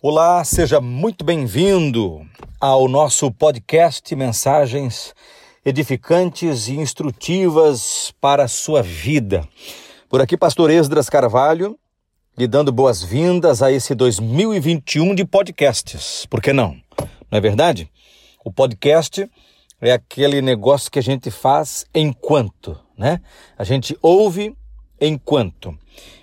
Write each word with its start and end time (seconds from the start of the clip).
Olá, 0.00 0.44
seja 0.44 0.80
muito 0.80 1.24
bem-vindo 1.24 2.24
ao 2.60 2.86
nosso 2.86 3.32
podcast 3.32 4.14
Mensagens 4.14 5.12
Edificantes 5.64 6.68
e 6.68 6.76
Instrutivas 6.76 8.14
para 8.20 8.44
a 8.44 8.48
Sua 8.48 8.80
Vida. 8.80 9.42
Por 10.08 10.20
aqui, 10.20 10.36
Pastor 10.36 10.70
Esdras 10.70 11.10
Carvalho, 11.10 11.76
lhe 12.38 12.46
dando 12.46 12.70
boas-vindas 12.70 13.60
a 13.60 13.72
esse 13.72 13.92
2021 13.92 15.16
de 15.16 15.24
podcasts. 15.24 16.24
Por 16.26 16.40
que 16.40 16.52
não? 16.52 16.80
Não 17.28 17.36
é 17.36 17.40
verdade? 17.40 17.90
O 18.44 18.52
podcast 18.52 19.28
é 19.80 19.90
aquele 19.90 20.40
negócio 20.40 20.92
que 20.92 21.00
a 21.00 21.02
gente 21.02 21.28
faz 21.28 21.84
enquanto, 21.92 22.78
né? 22.96 23.20
A 23.58 23.64
gente 23.64 23.98
ouve 24.00 24.56
enquanto. 25.00 25.76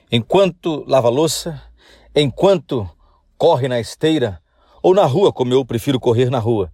Enquanto 0.10 0.86
lava 0.88 1.10
louça, 1.10 1.62
enquanto 2.16 2.90
corre 3.38 3.68
na 3.68 3.80
esteira 3.80 4.42
ou 4.82 4.94
na 4.94 5.06
rua, 5.06 5.34
como 5.34 5.54
eu 5.54 5.66
prefiro 5.66 6.00
correr 6.00 6.30
na 6.30 6.40
rua. 6.40 6.72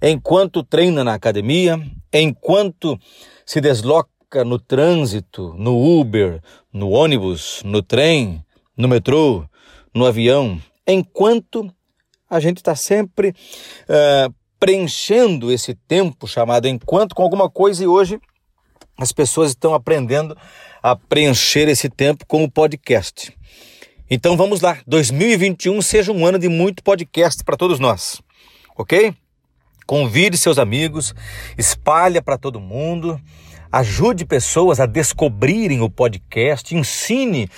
Enquanto 0.00 0.62
treina 0.62 1.04
na 1.04 1.14
academia, 1.14 1.80
enquanto 2.12 2.98
se 3.46 3.60
desloca 3.60 4.44
no 4.44 4.58
trânsito, 4.58 5.54
no 5.56 6.00
Uber, 6.00 6.40
no 6.72 6.90
ônibus, 6.90 7.62
no 7.64 7.82
trem, 7.82 8.44
no 8.76 8.88
metrô, 8.88 9.44
no 9.94 10.06
avião, 10.06 10.60
enquanto 10.86 11.72
a 12.28 12.40
gente 12.40 12.56
está 12.58 12.74
sempre 12.74 13.30
uh, 13.30 14.34
preenchendo 14.58 15.52
esse 15.52 15.74
tempo 15.74 16.26
chamado 16.26 16.66
enquanto 16.66 17.14
com 17.14 17.22
alguma 17.22 17.50
coisa 17.50 17.84
e 17.84 17.86
hoje 17.86 18.18
as 18.96 19.12
pessoas 19.12 19.50
estão 19.50 19.74
aprendendo 19.74 20.36
a 20.82 20.96
preencher 20.96 21.68
esse 21.68 21.88
tempo 21.88 22.24
com 22.26 22.44
o 22.44 22.50
podcast. 22.50 23.36
Então 24.14 24.36
vamos 24.36 24.60
lá, 24.60 24.76
2021 24.86 25.80
seja 25.80 26.12
um 26.12 26.26
ano 26.26 26.38
de 26.38 26.46
muito 26.46 26.82
podcast 26.82 27.42
para 27.42 27.56
todos 27.56 27.78
nós, 27.78 28.20
ok? 28.76 29.14
Convide 29.86 30.36
seus 30.36 30.58
amigos, 30.58 31.14
espalha 31.56 32.20
para 32.20 32.36
todo 32.36 32.60
mundo, 32.60 33.18
ajude 33.72 34.26
pessoas 34.26 34.80
a 34.80 34.84
descobrirem 34.84 35.80
o 35.80 35.88
podcast, 35.88 36.76
ensine 36.76 37.48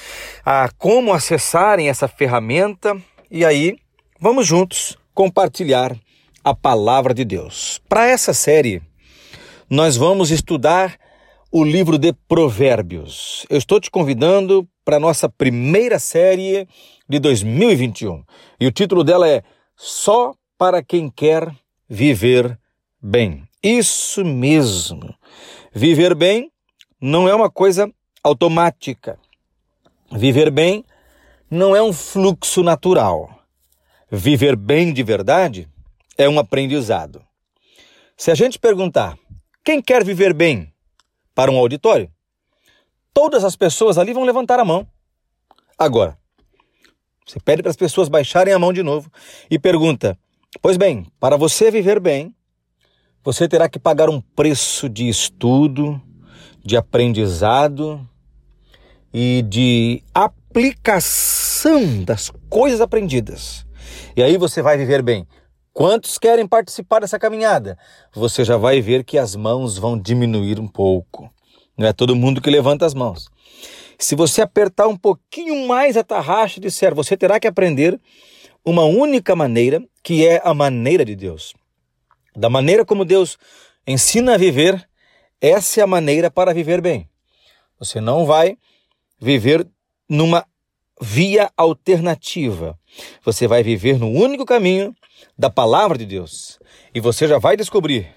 a 0.46 0.68
como 0.78 1.12
acessarem 1.12 1.88
essa 1.88 2.06
ferramenta 2.06 2.96
e 3.28 3.44
aí 3.44 3.76
vamos 4.20 4.46
juntos 4.46 4.96
compartilhar 5.12 5.96
a 6.44 6.54
palavra 6.54 7.12
de 7.12 7.24
Deus. 7.24 7.82
Para 7.88 8.06
essa 8.06 8.32
série, 8.32 8.80
nós 9.68 9.96
vamos 9.96 10.30
estudar 10.30 10.96
o 11.56 11.62
livro 11.62 11.96
de 11.96 12.12
Provérbios. 12.12 13.46
Eu 13.48 13.58
estou 13.58 13.78
te 13.78 13.88
convidando 13.88 14.68
para 14.84 14.96
a 14.96 15.00
nossa 15.00 15.28
primeira 15.28 16.00
série 16.00 16.66
de 17.08 17.20
2021. 17.20 18.24
E 18.58 18.66
o 18.66 18.72
título 18.72 19.04
dela 19.04 19.28
é 19.28 19.44
Só 19.76 20.34
para 20.58 20.82
quem 20.82 21.08
quer 21.08 21.48
viver 21.88 22.58
bem. 23.00 23.44
Isso 23.62 24.24
mesmo. 24.24 25.14
Viver 25.72 26.16
bem 26.16 26.50
não 27.00 27.28
é 27.28 27.34
uma 27.36 27.48
coisa 27.48 27.88
automática. 28.24 29.16
Viver 30.10 30.50
bem 30.50 30.84
não 31.48 31.76
é 31.76 31.80
um 31.80 31.92
fluxo 31.92 32.64
natural. 32.64 33.30
Viver 34.10 34.56
bem 34.56 34.92
de 34.92 35.04
verdade 35.04 35.68
é 36.18 36.28
um 36.28 36.40
aprendizado. 36.40 37.22
Se 38.16 38.32
a 38.32 38.34
gente 38.34 38.58
perguntar 38.58 39.16
quem 39.64 39.80
quer 39.80 40.02
viver 40.02 40.34
bem 40.34 40.73
para 41.34 41.50
um 41.50 41.58
auditório, 41.58 42.10
todas 43.12 43.44
as 43.44 43.56
pessoas 43.56 43.98
ali 43.98 44.12
vão 44.12 44.24
levantar 44.24 44.60
a 44.60 44.64
mão. 44.64 44.86
Agora, 45.78 46.16
você 47.26 47.40
pede 47.40 47.62
para 47.62 47.70
as 47.70 47.76
pessoas 47.76 48.08
baixarem 48.08 48.52
a 48.52 48.58
mão 48.58 48.72
de 48.72 48.82
novo 48.82 49.10
e 49.50 49.58
pergunta: 49.58 50.18
Pois 50.62 50.76
bem, 50.76 51.06
para 51.18 51.36
você 51.36 51.70
viver 51.70 51.98
bem, 51.98 52.34
você 53.24 53.48
terá 53.48 53.68
que 53.68 53.78
pagar 53.78 54.10
um 54.10 54.20
preço 54.20 54.88
de 54.88 55.08
estudo, 55.08 56.00
de 56.62 56.76
aprendizado 56.76 58.06
e 59.12 59.42
de 59.42 60.02
aplicação 60.12 62.04
das 62.04 62.30
coisas 62.48 62.80
aprendidas. 62.80 63.66
E 64.16 64.22
aí 64.22 64.36
você 64.36 64.60
vai 64.60 64.76
viver 64.76 65.02
bem. 65.02 65.26
Quantos 65.74 66.18
querem 66.18 66.46
participar 66.46 67.00
dessa 67.00 67.18
caminhada? 67.18 67.76
Você 68.14 68.44
já 68.44 68.56
vai 68.56 68.80
ver 68.80 69.02
que 69.02 69.18
as 69.18 69.34
mãos 69.34 69.76
vão 69.76 69.98
diminuir 69.98 70.60
um 70.60 70.68
pouco. 70.68 71.28
Não 71.76 71.88
é 71.88 71.92
todo 71.92 72.14
mundo 72.14 72.40
que 72.40 72.48
levanta 72.48 72.86
as 72.86 72.94
mãos. 72.94 73.28
Se 73.98 74.14
você 74.14 74.40
apertar 74.40 74.86
um 74.86 74.96
pouquinho 74.96 75.66
mais 75.66 75.96
a 75.96 76.04
tarraxa 76.04 76.60
e 76.60 76.62
disser, 76.62 76.94
você 76.94 77.16
terá 77.16 77.40
que 77.40 77.48
aprender 77.48 78.00
uma 78.64 78.84
única 78.84 79.34
maneira, 79.34 79.82
que 80.00 80.24
é 80.24 80.40
a 80.44 80.54
maneira 80.54 81.04
de 81.04 81.16
Deus. 81.16 81.52
Da 82.36 82.48
maneira 82.48 82.84
como 82.84 83.04
Deus 83.04 83.36
ensina 83.84 84.34
a 84.34 84.38
viver, 84.38 84.88
essa 85.40 85.80
é 85.80 85.82
a 85.82 85.88
maneira 85.88 86.30
para 86.30 86.54
viver 86.54 86.80
bem. 86.80 87.08
Você 87.80 88.00
não 88.00 88.24
vai 88.24 88.56
viver 89.20 89.66
numa 90.08 90.46
via 91.00 91.50
alternativa. 91.56 92.78
Você 93.24 93.46
vai 93.46 93.62
viver 93.62 93.98
no 93.98 94.08
único 94.10 94.44
caminho 94.44 94.94
da 95.38 95.50
palavra 95.50 95.98
de 95.98 96.06
Deus. 96.06 96.58
E 96.94 97.00
você 97.00 97.26
já 97.26 97.38
vai 97.38 97.56
descobrir 97.56 98.08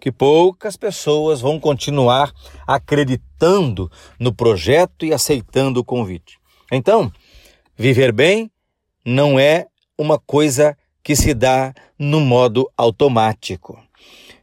que 0.00 0.10
poucas 0.10 0.76
pessoas 0.76 1.40
vão 1.40 1.60
continuar 1.60 2.32
acreditando 2.66 3.90
no 4.18 4.32
projeto 4.32 5.04
e 5.04 5.12
aceitando 5.12 5.80
o 5.80 5.84
convite. 5.84 6.38
Então, 6.72 7.12
viver 7.76 8.12
bem 8.12 8.50
não 9.04 9.38
é 9.38 9.66
uma 9.98 10.18
coisa 10.18 10.76
que 11.02 11.14
se 11.14 11.34
dá 11.34 11.74
no 11.98 12.20
modo 12.20 12.70
automático. 12.76 13.78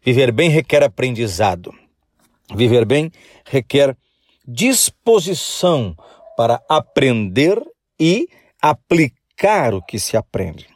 Viver 0.04 0.31
bem 0.31 0.50
requer 0.50 0.84
aprendizado. 0.84 1.74
Viver 2.56 2.86
bem 2.86 3.12
requer 3.46 3.98
disposição 4.48 5.96
para 6.38 6.62
aprender 6.69 7.62
e 8.00 8.28
aplicar 8.62 9.74
o 9.74 9.81
que 9.81 10.00
se 10.00 10.18
aprende. 10.18 10.68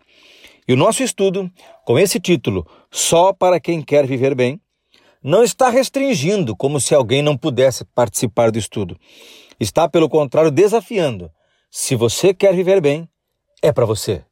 E 0.67 0.73
o 0.73 0.77
nosso 0.77 1.03
estudo, 1.03 1.51
com 1.85 1.97
esse 1.97 2.19
título, 2.19 2.65
Só 2.91 3.33
para 3.33 3.59
quem 3.59 3.81
quer 3.81 4.05
viver 4.05 4.35
bem, 4.35 4.59
não 5.23 5.43
está 5.43 5.69
restringindo, 5.69 6.55
como 6.55 6.79
se 6.79 6.95
alguém 6.95 7.21
não 7.21 7.37
pudesse 7.37 7.85
participar 7.85 8.51
do 8.51 8.57
estudo. 8.57 8.97
Está, 9.59 9.87
pelo 9.87 10.09
contrário, 10.09 10.49
desafiando. 10.49 11.31
Se 11.69 11.95
você 11.95 12.33
quer 12.33 12.55
viver 12.55 12.81
bem, 12.81 13.07
é 13.61 13.71
para 13.71 13.85
você. 13.85 14.23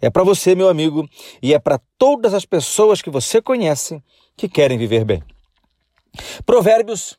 É 0.00 0.10
para 0.10 0.24
você, 0.24 0.54
meu 0.56 0.68
amigo, 0.68 1.08
e 1.40 1.54
é 1.54 1.58
para 1.58 1.80
todas 1.96 2.34
as 2.34 2.44
pessoas 2.44 3.00
que 3.00 3.08
você 3.08 3.40
conhece 3.40 4.02
que 4.36 4.48
querem 4.48 4.76
viver 4.76 5.04
bem. 5.04 5.22
Provérbios 6.44 7.16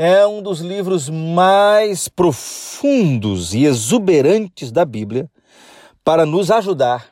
é 0.00 0.24
um 0.24 0.40
dos 0.40 0.60
livros 0.60 1.08
mais 1.10 2.06
profundos 2.06 3.52
e 3.52 3.64
exuberantes 3.64 4.70
da 4.70 4.84
Bíblia 4.84 5.28
para 6.04 6.24
nos 6.24 6.52
ajudar 6.52 7.10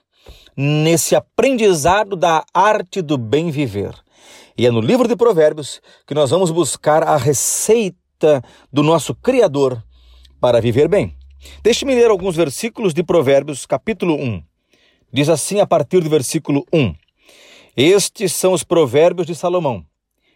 nesse 0.56 1.16
aprendizado 1.16 2.14
da 2.14 2.44
arte 2.54 3.02
do 3.02 3.18
bem 3.18 3.50
viver. 3.50 3.92
E 4.56 4.64
é 4.66 4.70
no 4.70 4.80
livro 4.80 5.08
de 5.08 5.16
Provérbios 5.16 5.80
que 6.06 6.14
nós 6.14 6.30
vamos 6.30 6.52
buscar 6.52 7.02
a 7.02 7.16
receita 7.16 8.40
do 8.72 8.84
nosso 8.84 9.16
Criador 9.16 9.82
para 10.40 10.60
viver 10.60 10.86
bem. 10.86 11.12
Deixe-me 11.64 11.92
ler 11.92 12.08
alguns 12.08 12.36
versículos 12.36 12.94
de 12.94 13.02
Provérbios, 13.02 13.66
capítulo 13.66 14.14
1. 14.14 14.40
Diz 15.12 15.28
assim 15.28 15.58
a 15.58 15.66
partir 15.66 16.00
do 16.00 16.08
versículo 16.08 16.64
1: 16.72 16.94
Estes 17.76 18.32
são 18.32 18.52
os 18.52 18.62
provérbios 18.62 19.26
de 19.26 19.34
Salomão, 19.34 19.84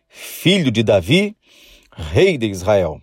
filho 0.08 0.72
de 0.72 0.82
Davi, 0.82 1.36
rei 2.00 2.38
de 2.38 2.46
Israel. 2.46 3.00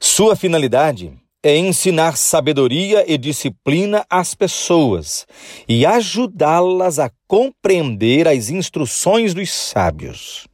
Sua 0.00 0.34
finalidade 0.34 1.12
é 1.42 1.56
ensinar 1.56 2.16
sabedoria 2.16 3.04
e 3.10 3.16
disciplina 3.18 4.04
às 4.08 4.34
pessoas 4.34 5.26
e 5.68 5.84
ajudá-las 5.84 6.98
a 6.98 7.10
compreender 7.26 8.28
as 8.28 8.50
instruções 8.50 9.34
dos 9.34 9.50
sábios. 9.50 10.46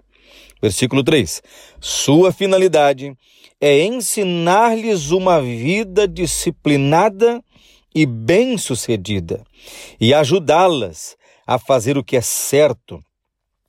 Versículo 0.62 1.04
3. 1.04 1.42
Sua 1.80 2.32
finalidade 2.32 3.14
é 3.60 3.84
ensinar-lhes 3.84 5.10
uma 5.10 5.40
vida 5.40 6.08
disciplinada 6.08 7.42
e 7.94 8.06
bem-sucedida 8.06 9.44
e 10.00 10.14
ajudá-las 10.14 11.16
a 11.46 11.58
fazer 11.58 11.98
o 11.98 12.04
que 12.04 12.16
é 12.16 12.20
certo, 12.20 13.02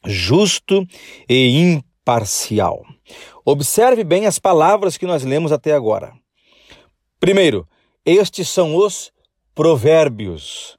justo 0.06 0.86
e 1.28 1.60
imparcial. 1.60 2.86
Observe 3.46 4.04
bem 4.04 4.26
as 4.26 4.40
palavras 4.40 4.98
que 4.98 5.06
nós 5.06 5.24
lemos 5.24 5.52
até 5.52 5.74
agora. 5.74 6.14
Primeiro, 7.20 7.68
estes 8.06 8.50
são 8.50 8.76
os 8.76 9.12
provérbios. 9.54 10.76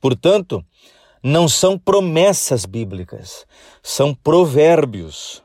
Portanto, 0.00 0.64
não 1.22 1.48
são 1.48 1.78
promessas 1.78 2.66
bíblicas, 2.66 3.46
são 3.82 4.14
provérbios. 4.14 5.42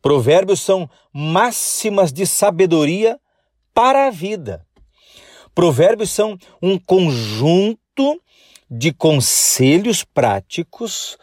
Provérbios 0.00 0.60
são 0.60 0.88
máximas 1.12 2.12
de 2.12 2.24
sabedoria 2.26 3.18
para 3.74 4.06
a 4.06 4.10
vida. 4.10 4.64
Provérbios 5.54 6.10
são 6.10 6.38
um 6.62 6.78
conjunto 6.78 8.20
de 8.70 8.92
conselhos 8.92 10.04
práticos, 10.04 11.16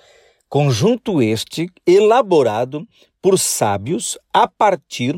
conjunto 0.50 1.22
este 1.22 1.70
elaborado 1.86 2.88
por 3.24 3.40
sábios 3.40 4.18
a 4.34 4.50
partir 4.50 5.18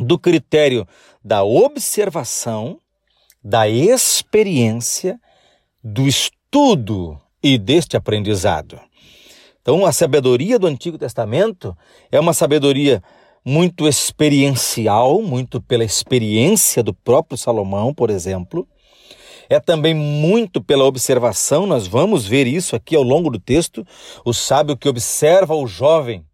do 0.00 0.18
critério 0.18 0.88
da 1.22 1.44
observação, 1.44 2.80
da 3.44 3.68
experiência, 3.68 5.20
do 5.84 6.08
estudo 6.08 7.20
e 7.42 7.58
deste 7.58 7.94
aprendizado. 7.94 8.80
Então, 9.60 9.84
a 9.84 9.92
sabedoria 9.92 10.58
do 10.58 10.66
Antigo 10.66 10.96
Testamento 10.96 11.76
é 12.10 12.18
uma 12.18 12.32
sabedoria 12.32 13.02
muito 13.44 13.86
experiencial, 13.86 15.20
muito 15.20 15.60
pela 15.60 15.84
experiência 15.84 16.82
do 16.82 16.94
próprio 16.94 17.36
Salomão, 17.36 17.92
por 17.92 18.08
exemplo. 18.08 18.66
É 19.48 19.60
também 19.60 19.94
muito 19.94 20.60
pela 20.62 20.84
observação, 20.84 21.66
nós 21.66 21.86
vamos 21.86 22.26
ver 22.26 22.46
isso 22.46 22.74
aqui 22.74 22.96
ao 22.96 23.02
longo 23.02 23.28
do 23.28 23.38
texto. 23.38 23.86
O 24.24 24.32
sábio 24.32 24.76
que 24.76 24.88
observa 24.88 25.54
o 25.54 25.66
jovem 25.66 26.24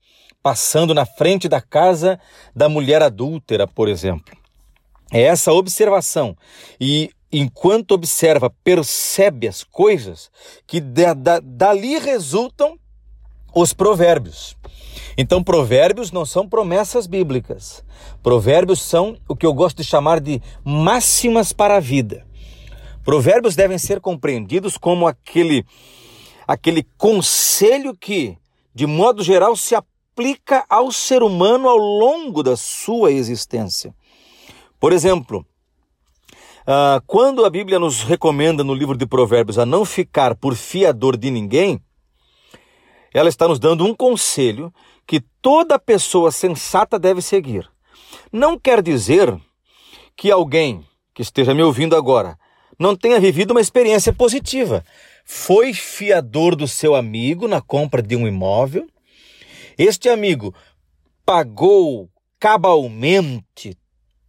passando 0.43 0.93
na 0.93 1.07
frente 1.07 1.49
da 1.49 1.61
casa 1.61 2.19
da 2.55 2.69
mulher 2.69 3.03
adúltera, 3.03 3.67
por 3.67 3.89
exemplo. 3.89 4.37
É 5.11 5.23
essa 5.23 5.53
observação. 5.53 6.37
E 6.81 7.11
enquanto 7.31 7.93
observa, 7.93 8.51
percebe 8.65 9.47
as 9.47 9.63
coisas 9.63 10.31
que 10.67 10.81
da, 10.81 11.15
da, 11.15 11.41
dali 11.41 11.99
resultam 11.99 12.79
os 13.55 13.73
provérbios. 13.73 14.57
Então, 15.17 15.45
provérbios 15.45 16.11
não 16.11 16.25
são 16.25 16.49
promessas 16.49 17.07
bíblicas. 17.07 17.85
Provérbios 18.23 18.81
são 18.81 19.19
o 19.29 19.37
que 19.37 19.45
eu 19.45 19.53
gosto 19.53 19.79
de 19.79 19.85
chamar 19.85 20.21
de 20.21 20.41
máximas 20.65 21.53
para 21.53 21.77
a 21.77 21.81
vida. 21.81 22.27
Provérbios 23.05 23.55
devem 23.55 23.79
ser 23.79 24.01
compreendidos 24.01 24.79
como 24.79 25.07
aquele, 25.07 25.67
aquele 26.47 26.87
conselho 26.97 27.95
que, 27.95 28.39
de 28.75 28.87
modo 28.87 29.23
geral, 29.23 29.55
se 29.57 29.75
aplica 29.75 29.92
ao 30.69 30.93
ser 30.93 31.23
humano 31.23 31.69
ao 31.69 31.77
longo 31.77 32.43
da 32.43 32.57
sua 32.57 33.13
existência. 33.13 33.95
Por 34.79 34.93
exemplo, 34.93 35.47
uh, 36.63 37.03
quando 37.07 37.45
a 37.45 37.51
Bíblia 37.51 37.79
nos 37.79 38.03
recomenda 38.03 38.65
no 38.65 38.75
livro 38.75 38.97
de 38.97 39.07
Provérbios 39.07 39.59
a 39.59 39.67
não 39.67 39.85
ficar 39.85 40.35
por 40.35 40.55
fiador 40.55 41.17
de 41.17 41.31
ninguém, 41.31 41.81
ela 43.15 43.29
está 43.29 43.47
nos 43.47 43.59
dando 43.59 43.85
um 43.85 43.95
conselho 43.95 44.73
que 45.07 45.21
toda 45.41 45.79
pessoa 45.79 46.31
sensata 46.31 46.99
deve 46.99 47.21
seguir. 47.21 47.71
Não 48.33 48.59
quer 48.59 48.83
dizer 48.83 49.39
que 50.17 50.31
alguém 50.31 50.85
que 51.15 51.23
esteja 51.23 51.55
me 51.55 51.63
ouvindo 51.63 51.95
agora 51.95 52.39
não 52.79 52.97
tenha 52.97 53.21
vivido 53.21 53.53
uma 53.53 53.61
experiência 53.61 54.13
positiva. 54.13 54.85
Foi 55.25 55.73
fiador 55.73 56.57
do 56.57 56.67
seu 56.67 56.95
amigo 56.95 57.47
na 57.47 57.61
compra 57.61 58.03
de 58.03 58.17
um 58.17 58.27
imóvel. 58.27 58.87
Este 59.77 60.09
amigo 60.09 60.55
pagou 61.25 62.11
cabalmente 62.39 63.77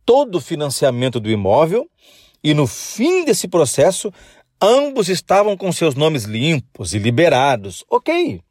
todo 0.05 0.35
o 0.35 0.41
financiamento 0.41 1.19
do 1.19 1.29
imóvel 1.29 1.89
e 2.43 2.53
no 2.53 2.67
fim 2.67 3.23
desse 3.23 3.47
processo 3.47 4.11
ambos 4.61 5.09
estavam 5.09 5.57
com 5.57 5.71
seus 5.71 5.95
nomes 5.95 6.23
limpos 6.23 6.93
e 6.93 6.99
liberados. 6.99 7.83
Ok, 7.89 8.41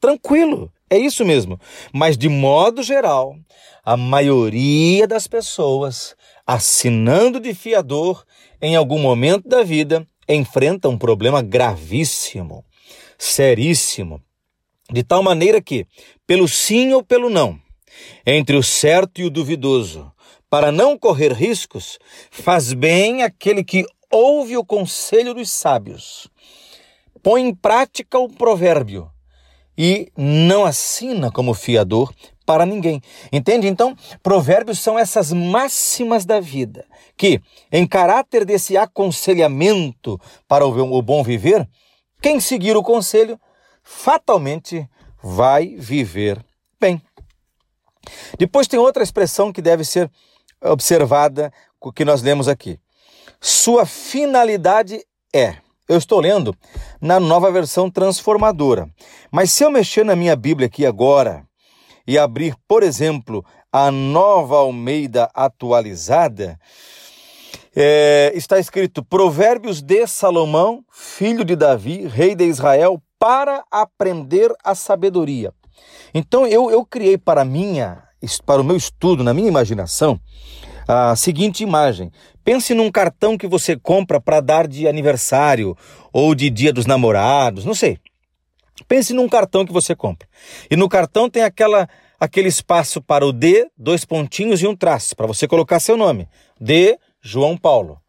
tranquilo. 0.00 0.70
É 0.90 0.98
isso 0.98 1.24
mesmo. 1.24 1.58
Mas, 1.92 2.16
de 2.16 2.28
modo 2.28 2.82
geral, 2.82 3.36
a 3.82 3.96
maioria 3.96 5.08
das 5.08 5.26
pessoas, 5.26 6.14
assinando 6.46 7.40
de 7.40 7.54
fiador, 7.54 8.24
em 8.60 8.76
algum 8.76 8.98
momento 8.98 9.48
da 9.48 9.62
vida, 9.62 10.06
enfrenta 10.28 10.88
um 10.88 10.98
problema 10.98 11.42
gravíssimo, 11.42 12.64
seríssimo, 13.18 14.22
de 14.94 15.02
tal 15.02 15.22
maneira 15.22 15.60
que, 15.60 15.86
pelo 16.26 16.46
sim 16.46 16.92
ou 16.92 17.02
pelo 17.02 17.28
não, 17.28 17.60
entre 18.24 18.56
o 18.56 18.62
certo 18.62 19.20
e 19.20 19.24
o 19.24 19.30
duvidoso, 19.30 20.10
para 20.48 20.70
não 20.70 20.96
correr 20.96 21.32
riscos, 21.32 21.98
faz 22.30 22.72
bem 22.72 23.24
aquele 23.24 23.64
que 23.64 23.84
ouve 24.08 24.56
o 24.56 24.64
conselho 24.64 25.34
dos 25.34 25.50
sábios, 25.50 26.28
põe 27.22 27.42
em 27.42 27.52
prática 27.52 28.18
o 28.20 28.28
provérbio 28.28 29.10
e 29.76 30.12
não 30.16 30.64
assina 30.64 31.28
como 31.32 31.54
fiador 31.54 32.14
para 32.46 32.64
ninguém. 32.64 33.02
Entende? 33.32 33.66
Então, 33.66 33.96
provérbios 34.22 34.78
são 34.78 34.96
essas 34.96 35.32
máximas 35.32 36.24
da 36.24 36.38
vida 36.38 36.84
que, 37.16 37.40
em 37.72 37.84
caráter 37.84 38.44
desse 38.44 38.76
aconselhamento 38.76 40.20
para 40.46 40.64
o 40.64 41.02
bom 41.02 41.24
viver, 41.24 41.68
quem 42.22 42.38
seguir 42.38 42.76
o 42.76 42.82
conselho 42.82 43.40
fatalmente 43.84 44.88
vai 45.22 45.76
viver 45.76 46.44
bem. 46.80 47.00
Depois 48.38 48.66
tem 48.66 48.78
outra 48.80 49.02
expressão 49.02 49.52
que 49.52 49.62
deve 49.62 49.84
ser 49.84 50.10
observada, 50.60 51.52
o 51.80 51.92
que 51.92 52.04
nós 52.04 52.22
lemos 52.22 52.48
aqui. 52.48 52.80
Sua 53.40 53.86
finalidade 53.86 55.04
é 55.32 55.58
eu 55.86 55.98
estou 55.98 56.18
lendo 56.18 56.56
na 57.00 57.20
nova 57.20 57.50
versão 57.52 57.90
transformadora. 57.90 58.88
Mas 59.30 59.52
se 59.52 59.62
eu 59.62 59.70
mexer 59.70 60.04
na 60.04 60.16
minha 60.16 60.34
Bíblia 60.34 60.66
aqui 60.66 60.86
agora 60.86 61.46
e 62.06 62.18
abrir, 62.18 62.54
por 62.66 62.82
exemplo, 62.82 63.44
a 63.70 63.90
nova 63.90 64.56
Almeida 64.56 65.28
atualizada, 65.34 66.58
é, 67.76 68.32
está 68.34 68.58
escrito 68.58 69.04
Provérbios 69.04 69.82
de 69.82 70.06
Salomão, 70.06 70.82
filho 70.90 71.44
de 71.44 71.54
Davi, 71.54 72.06
rei 72.06 72.34
de 72.34 72.44
Israel, 72.44 73.02
para 73.24 73.64
aprender 73.70 74.52
a 74.62 74.74
sabedoria. 74.74 75.50
Então 76.12 76.46
eu, 76.46 76.70
eu 76.70 76.84
criei 76.84 77.16
para 77.16 77.42
minha, 77.42 78.02
para 78.44 78.60
o 78.60 78.64
meu 78.64 78.76
estudo, 78.76 79.24
na 79.24 79.32
minha 79.32 79.48
imaginação, 79.48 80.20
a 80.86 81.16
seguinte 81.16 81.62
imagem. 81.62 82.12
Pense 82.44 82.74
num 82.74 82.90
cartão 82.90 83.38
que 83.38 83.46
você 83.46 83.78
compra 83.78 84.20
para 84.20 84.42
dar 84.42 84.68
de 84.68 84.86
aniversário 84.86 85.74
ou 86.12 86.34
de 86.34 86.50
dia 86.50 86.70
dos 86.70 86.84
namorados, 86.84 87.64
não 87.64 87.72
sei. 87.72 87.96
Pense 88.86 89.14
num 89.14 89.26
cartão 89.26 89.64
que 89.64 89.72
você 89.72 89.96
compra. 89.96 90.28
E 90.70 90.76
no 90.76 90.86
cartão 90.86 91.30
tem 91.30 91.44
aquela 91.44 91.88
aquele 92.20 92.48
espaço 92.48 93.00
para 93.00 93.24
o 93.24 93.32
D, 93.32 93.70
dois 93.74 94.04
pontinhos 94.04 94.60
e 94.60 94.66
um 94.66 94.76
traço, 94.76 95.16
para 95.16 95.26
você 95.26 95.48
colocar 95.48 95.80
seu 95.80 95.96
nome. 95.96 96.28
D, 96.60 96.98
João 97.22 97.56
Paulo. 97.56 98.03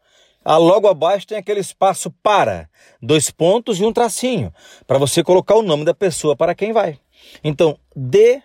Ah, 0.48 0.58
logo 0.58 0.86
abaixo 0.86 1.26
tem 1.26 1.36
aquele 1.36 1.58
espaço 1.58 2.08
para, 2.22 2.70
dois 3.02 3.32
pontos 3.32 3.80
e 3.80 3.84
um 3.84 3.92
tracinho, 3.92 4.54
para 4.86 4.96
você 4.96 5.20
colocar 5.20 5.56
o 5.56 5.62
nome 5.62 5.84
da 5.84 5.92
pessoa 5.92 6.36
para 6.36 6.54
quem 6.54 6.72
vai. 6.72 7.00
Então, 7.42 7.76
D 7.96 8.40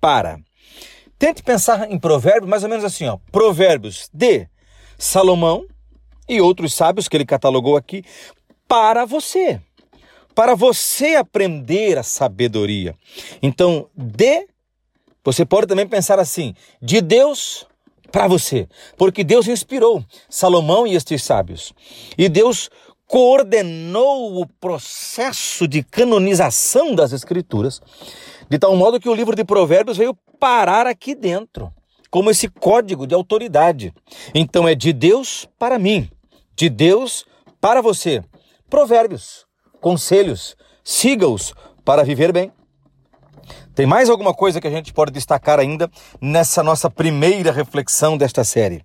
para. 0.00 0.40
Tente 1.18 1.42
pensar 1.42 1.90
em 1.90 1.98
provérbios 1.98 2.48
mais 2.48 2.62
ou 2.62 2.70
menos 2.70 2.86
assim, 2.86 3.06
ó. 3.06 3.18
Provérbios 3.30 4.08
de 4.14 4.48
Salomão 4.96 5.66
e 6.26 6.40
outros 6.40 6.72
sábios 6.72 7.06
que 7.06 7.18
ele 7.18 7.26
catalogou 7.26 7.76
aqui 7.76 8.02
para 8.66 9.04
você. 9.04 9.60
Para 10.34 10.54
você 10.54 11.16
aprender 11.16 11.98
a 11.98 12.02
sabedoria. 12.02 12.96
Então, 13.42 13.90
de 13.94 14.48
você 15.22 15.44
pode 15.44 15.66
também 15.66 15.86
pensar 15.86 16.18
assim, 16.18 16.54
de 16.80 17.02
Deus 17.02 17.66
para 18.12 18.28
você, 18.28 18.68
porque 18.96 19.24
Deus 19.24 19.48
inspirou 19.48 20.04
Salomão 20.28 20.86
e 20.86 20.94
estes 20.94 21.24
sábios. 21.24 21.72
E 22.16 22.28
Deus 22.28 22.68
coordenou 23.06 24.40
o 24.40 24.46
processo 24.46 25.66
de 25.66 25.82
canonização 25.82 26.94
das 26.94 27.12
escrituras, 27.12 27.80
de 28.48 28.58
tal 28.58 28.76
modo 28.76 29.00
que 29.00 29.08
o 29.08 29.14
livro 29.14 29.34
de 29.34 29.44
Provérbios 29.44 29.96
veio 29.96 30.16
parar 30.38 30.86
aqui 30.86 31.14
dentro, 31.14 31.72
como 32.10 32.30
esse 32.30 32.48
código 32.48 33.06
de 33.06 33.14
autoridade. 33.14 33.92
Então 34.34 34.68
é 34.68 34.74
de 34.74 34.92
Deus 34.92 35.48
para 35.58 35.78
mim, 35.78 36.10
de 36.54 36.68
Deus 36.68 37.24
para 37.60 37.80
você. 37.80 38.22
Provérbios, 38.68 39.46
conselhos, 39.80 40.56
siga-os 40.84 41.54
para 41.84 42.04
viver 42.04 42.32
bem. 42.32 42.52
Tem 43.74 43.86
mais 43.86 44.10
alguma 44.10 44.34
coisa 44.34 44.60
que 44.60 44.66
a 44.66 44.70
gente 44.70 44.92
pode 44.92 45.12
destacar 45.12 45.58
ainda 45.58 45.90
nessa 46.20 46.62
nossa 46.62 46.90
primeira 46.90 47.50
reflexão 47.50 48.18
desta 48.18 48.44
série? 48.44 48.84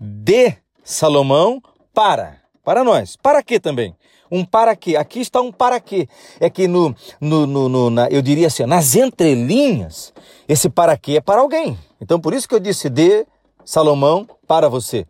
De 0.00 0.54
Salomão 0.82 1.62
para, 1.92 2.38
para 2.64 2.82
nós. 2.82 3.16
Para 3.16 3.42
quê 3.42 3.60
também? 3.60 3.94
Um 4.30 4.44
para 4.44 4.74
quê? 4.74 4.96
Aqui 4.96 5.20
está 5.20 5.40
um 5.40 5.52
para 5.52 5.78
quê. 5.78 6.08
É 6.40 6.50
que 6.50 6.66
no, 6.66 6.94
no, 7.20 7.46
no, 7.46 7.68
no 7.68 7.90
na, 7.90 8.08
eu 8.08 8.20
diria 8.20 8.48
assim, 8.48 8.66
nas 8.66 8.96
entrelinhas, 8.96 10.12
esse 10.48 10.68
para 10.68 10.96
quê 10.96 11.18
é 11.18 11.20
para 11.20 11.40
alguém. 11.40 11.78
Então 12.00 12.18
por 12.18 12.34
isso 12.34 12.48
que 12.48 12.54
eu 12.54 12.60
disse 12.60 12.90
de 12.90 13.24
Salomão 13.64 14.26
para 14.48 14.68
você, 14.68 15.06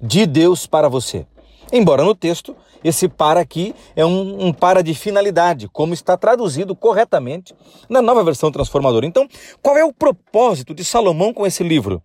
de 0.00 0.26
Deus 0.26 0.66
para 0.66 0.90
você. 0.90 1.26
Embora 1.72 2.04
no 2.04 2.14
texto 2.14 2.54
esse 2.84 3.08
para 3.08 3.40
aqui 3.40 3.74
é 3.94 4.04
um, 4.04 4.46
um, 4.46 4.52
para 4.52 4.82
de 4.82 4.94
finalidade, 4.94 5.68
como 5.68 5.94
está 5.94 6.16
traduzido 6.16 6.74
corretamente 6.74 7.54
na 7.88 8.00
nova 8.00 8.22
versão 8.22 8.50
transformadora. 8.50 9.06
Então, 9.06 9.28
qual 9.62 9.76
é 9.76 9.84
o 9.84 9.92
propósito 9.92 10.74
de 10.74 10.84
Salomão 10.84 11.32
com 11.32 11.46
esse 11.46 11.62
livro? 11.62 12.02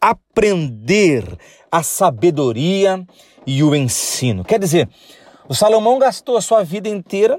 Aprender 0.00 1.24
a 1.70 1.82
sabedoria 1.82 3.04
e 3.46 3.62
o 3.62 3.74
ensino. 3.74 4.44
Quer 4.44 4.58
dizer, 4.58 4.88
O 5.46 5.54
Salomão 5.54 5.98
gastou 5.98 6.36
a 6.36 6.40
sua 6.40 6.62
vida 6.62 6.88
inteira 6.88 7.38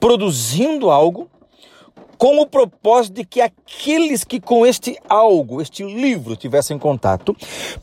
produzindo 0.00 0.90
algo 0.90 1.28
com 2.16 2.40
o 2.40 2.46
propósito 2.46 3.14
de 3.14 3.24
que 3.24 3.40
aqueles 3.40 4.24
que 4.24 4.40
com 4.40 4.64
este 4.64 4.96
algo, 5.08 5.60
este 5.60 5.82
livro, 5.82 6.36
tivessem 6.36 6.78
contato, 6.78 7.36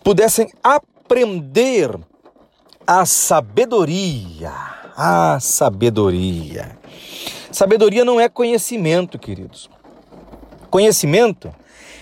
pudessem 0.03 0.49
aprender 0.63 1.95
a 2.91 3.05
sabedoria. 3.05 4.51
A 4.97 5.39
sabedoria. 5.39 6.77
Sabedoria 7.49 8.03
não 8.03 8.19
é 8.19 8.27
conhecimento, 8.27 9.17
queridos. 9.17 9.69
Conhecimento 10.69 11.55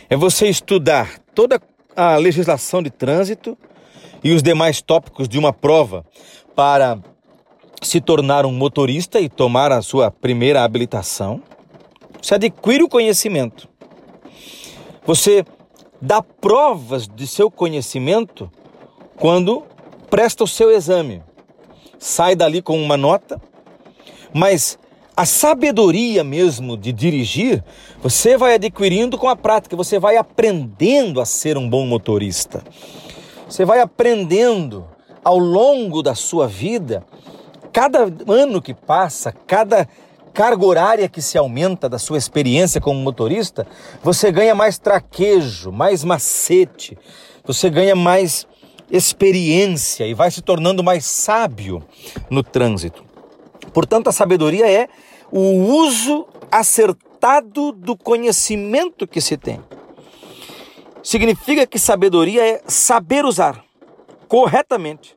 é 0.10 0.18
você 0.18 0.48
estudar 0.48 1.20
toda 1.36 1.62
a 1.96 2.16
legislação 2.16 2.82
de 2.82 2.90
trânsito 2.90 3.56
e 4.24 4.32
os 4.32 4.42
demais 4.42 4.82
tópicos 4.82 5.30
de 5.30 5.38
uma 5.38 5.54
prova 5.54 6.04
para 6.56 6.98
se 7.84 8.02
tornar 8.02 8.44
um 8.44 8.52
motorista 8.52 9.20
e 9.20 9.30
tomar 9.30 9.72
a 9.72 9.84
sua 9.84 10.10
primeira 10.10 10.64
habilitação. 10.64 11.40
Você 12.20 12.34
adquire 12.34 12.82
o 12.82 12.90
conhecimento. 12.90 13.70
Você 15.06 15.46
dá 16.02 16.24
provas 16.24 17.08
de 17.08 17.28
seu 17.28 17.52
conhecimento 17.52 18.52
quando 19.18 19.69
presta 20.10 20.44
o 20.44 20.48
seu 20.48 20.72
exame. 20.72 21.24
Sai 21.98 22.36
dali 22.36 22.62
com 22.62 22.82
uma 22.82 22.98
nota, 22.98 23.42
mas 24.34 24.80
a 25.16 25.26
sabedoria 25.26 26.24
mesmo 26.24 26.78
de 26.78 26.94
dirigir, 26.94 27.64
você 28.02 28.38
vai 28.38 28.54
adquirindo 28.54 29.18
com 29.18 29.28
a 29.28 29.36
prática, 29.36 29.76
você 29.76 30.00
vai 30.00 30.16
aprendendo 30.16 31.20
a 31.20 31.26
ser 31.26 31.58
um 31.58 31.70
bom 31.70 31.86
motorista. 31.86 32.64
Você 33.50 33.66
vai 33.66 33.82
aprendendo 33.82 34.88
ao 35.24 35.38
longo 35.38 36.02
da 36.02 36.16
sua 36.16 36.48
vida, 36.48 37.04
cada 37.74 38.08
ano 38.28 38.62
que 38.62 38.74
passa, 38.74 39.34
cada 39.46 39.88
carga 40.34 40.66
horária 40.66 41.10
que 41.10 41.22
se 41.22 41.38
aumenta 41.38 41.90
da 41.90 42.00
sua 42.00 42.18
experiência 42.18 42.80
como 42.80 43.00
motorista, 43.02 43.68
você 44.02 44.32
ganha 44.32 44.56
mais 44.56 44.78
traquejo, 44.78 45.70
mais 45.72 46.04
macete, 46.04 46.98
você 47.44 47.70
ganha 47.70 47.96
mais 47.96 48.48
experiência 48.92 50.06
e 50.06 50.14
vai 50.14 50.32
se 50.32 50.42
tornando 50.42 50.84
mais 50.84 51.06
sábio 51.06 51.84
no 52.30 52.44
trânsito. 52.44 53.04
Portanto, 53.74 54.08
a 54.08 54.12
sabedoria 54.12 54.70
é 54.70 54.88
o 55.32 55.40
uso 55.40 56.28
acertado 56.52 57.72
do 57.72 57.96
conhecimento 57.96 59.08
que 59.08 59.22
se 59.22 59.38
tem. 59.38 59.62
Significa 61.04 61.66
que 61.66 61.80
sabedoria 61.80 62.46
é 62.46 62.62
saber 62.68 63.26
usar 63.26 63.64
corretamente 64.28 65.16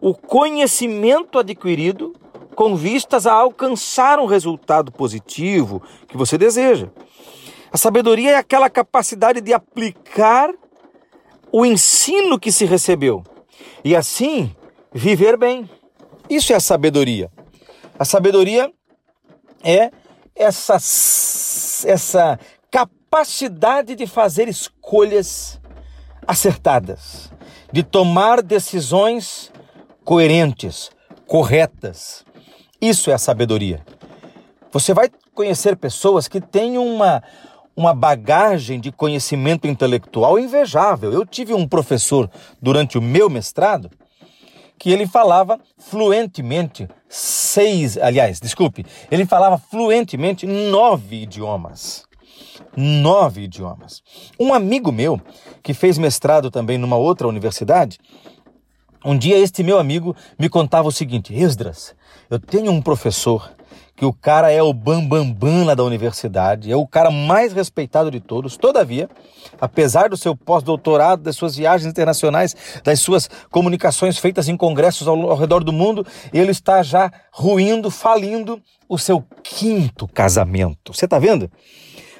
o 0.00 0.14
conhecimento 0.14 1.38
adquirido 1.38 2.14
com 2.54 2.76
vistas 2.76 3.26
a 3.26 3.32
alcançar 3.32 4.18
um 4.18 4.26
resultado 4.26 4.92
positivo 4.92 5.82
que 6.06 6.16
você 6.16 6.38
deseja. 6.38 6.88
A 7.72 7.76
sabedoria 7.76 8.32
é 8.32 8.36
aquela 8.36 8.70
capacidade 8.70 9.40
de 9.40 9.52
aplicar 9.52 10.50
o 11.56 11.64
ensino 11.64 12.36
que 12.36 12.50
se 12.50 12.64
recebeu 12.64 13.22
e 13.84 13.94
assim 13.94 14.52
viver 14.92 15.36
bem. 15.36 15.70
Isso 16.28 16.52
é 16.52 16.56
a 16.56 16.60
sabedoria. 16.60 17.30
A 17.96 18.04
sabedoria 18.04 18.72
é 19.62 19.92
essa, 20.34 20.74
essa 20.74 22.40
capacidade 22.72 23.94
de 23.94 24.04
fazer 24.04 24.48
escolhas 24.48 25.60
acertadas, 26.26 27.30
de 27.72 27.84
tomar 27.84 28.42
decisões 28.42 29.52
coerentes, 30.04 30.90
corretas. 31.24 32.24
Isso 32.80 33.12
é 33.12 33.14
a 33.14 33.18
sabedoria. 33.18 33.86
Você 34.72 34.92
vai 34.92 35.08
conhecer 35.32 35.76
pessoas 35.76 36.26
que 36.26 36.40
têm 36.40 36.78
uma, 36.78 37.22
uma 37.76 37.94
bagagem 37.94 38.78
de 38.80 38.92
conhecimento 38.92 39.66
intelectual 39.66 40.38
invejável. 40.38 41.12
Eu 41.12 41.26
tive 41.26 41.52
um 41.54 41.66
professor 41.66 42.30
durante 42.60 42.96
o 42.96 43.02
meu 43.02 43.28
mestrado 43.28 43.90
que 44.78 44.90
ele 44.90 45.06
falava 45.06 45.58
fluentemente 45.78 46.88
seis, 47.08 47.96
aliás, 47.96 48.40
desculpe, 48.40 48.84
ele 49.10 49.24
falava 49.24 49.56
fluentemente 49.56 50.46
nove 50.46 51.22
idiomas. 51.22 52.04
Nove 52.76 53.42
idiomas. 53.42 54.02
Um 54.38 54.52
amigo 54.52 54.90
meu, 54.90 55.20
que 55.62 55.72
fez 55.72 55.96
mestrado 55.96 56.50
também 56.50 56.76
numa 56.76 56.96
outra 56.96 57.28
universidade, 57.28 57.98
um 59.04 59.16
dia 59.16 59.38
este 59.38 59.62
meu 59.62 59.78
amigo 59.78 60.16
me 60.38 60.48
contava 60.48 60.88
o 60.88 60.92
seguinte: 60.92 61.34
Esdras, 61.34 61.94
eu 62.28 62.38
tenho 62.38 62.72
um 62.72 62.82
professor 62.82 63.53
que 63.96 64.04
o 64.04 64.12
cara 64.12 64.50
é 64.50 64.62
o 64.62 64.72
bambambam 64.72 65.32
bam, 65.32 65.32
bam 65.32 65.64
lá 65.66 65.74
da 65.74 65.84
universidade, 65.84 66.70
é 66.70 66.76
o 66.76 66.86
cara 66.86 67.10
mais 67.10 67.52
respeitado 67.52 68.10
de 68.10 68.20
todos. 68.20 68.56
Todavia, 68.56 69.08
apesar 69.60 70.08
do 70.08 70.16
seu 70.16 70.34
pós-doutorado, 70.34 71.22
das 71.22 71.36
suas 71.36 71.56
viagens 71.56 71.88
internacionais, 71.88 72.56
das 72.82 73.00
suas 73.00 73.28
comunicações 73.50 74.18
feitas 74.18 74.48
em 74.48 74.56
congressos 74.56 75.06
ao, 75.06 75.30
ao 75.30 75.36
redor 75.36 75.62
do 75.62 75.72
mundo, 75.72 76.04
ele 76.32 76.50
está 76.50 76.82
já 76.82 77.10
ruindo, 77.30 77.90
falindo 77.90 78.60
o 78.88 78.98
seu 78.98 79.24
quinto 79.42 80.08
casamento. 80.08 80.92
Você 80.92 81.04
está 81.04 81.18
vendo? 81.18 81.50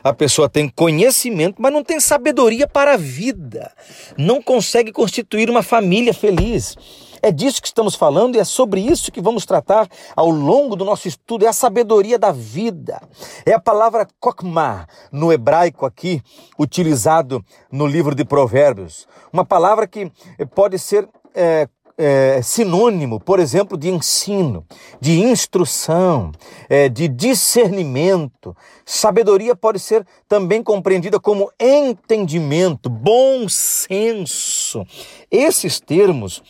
A 0.05 0.13
pessoa 0.13 0.51
tem 0.51 0.69
conhecimento, 0.69 1.57
mas 1.59 1.73
não 1.73 1.83
tem 1.83 1.99
sabedoria 1.99 2.69
para 2.69 2.93
a 2.93 2.97
vida. 2.97 3.73
Não 4.19 4.43
consegue 4.43 4.93
constituir 4.93 5.49
uma 5.49 5.63
família 5.63 6.13
feliz. 6.13 6.77
É 7.25 7.33
disso 7.33 7.63
que 7.63 7.69
estamos 7.69 7.95
falando 7.95 8.37
e 8.37 8.39
é 8.39 8.45
sobre 8.45 8.83
isso 8.83 9.11
que 9.11 9.19
vamos 9.19 9.47
tratar 9.47 9.89
ao 10.15 10.29
longo 10.29 10.77
do 10.77 10.85
nosso 10.85 11.09
estudo. 11.09 11.47
É 11.47 11.49
a 11.49 11.55
sabedoria 11.55 12.19
da 12.19 12.31
vida. 12.31 13.01
É 13.47 13.55
a 13.55 13.59
palavra 13.59 14.07
kokma 14.21 14.87
no 15.11 15.33
hebraico 15.33 15.87
aqui, 15.87 16.21
utilizado 16.59 17.43
no 17.73 17.87
livro 17.87 18.15
de 18.15 18.27
Provérbios. 18.27 19.09
Uma 19.33 19.43
palavra 19.43 19.87
que 19.87 20.13
pode 20.55 20.79
ser 20.79 21.09
é, 21.35 21.67
é, 21.97 22.43
sinônimo, 22.43 23.19
por 23.19 23.41
exemplo, 23.41 23.79
de 23.79 23.89
ensino, 23.89 24.63
de 25.01 25.19
instrução, 25.23 26.31
é, 26.69 26.91
de 26.91 27.09
discernimento. 27.09 28.55
Sabedoria 28.85 29.57
pode 29.57 29.79
ser 29.79 30.07
também 30.29 30.63
compreendida 30.63 31.19
como 31.19 31.51
entendimento, 31.59 32.91
bom 32.91 33.49
senso. 33.49 34.85
Esses 35.31 35.81
termos 35.81 36.43